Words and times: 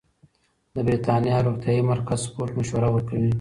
د 0.75 0.77
بریتانیا 0.87 1.37
روغتیايي 1.47 1.81
مرکز 1.91 2.19
سپورت 2.27 2.51
مشوره 2.59 2.87
ورکوي. 2.91 3.29